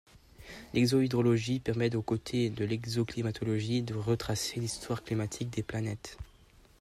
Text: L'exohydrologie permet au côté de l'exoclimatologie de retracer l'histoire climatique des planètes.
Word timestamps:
L'exohydrologie 0.73 1.59
permet 1.59 1.95
au 1.95 2.01
côté 2.01 2.49
de 2.49 2.65
l'exoclimatologie 2.65 3.83
de 3.83 3.93
retracer 3.93 4.59
l'histoire 4.59 5.03
climatique 5.03 5.51
des 5.51 5.61
planètes. 5.61 6.17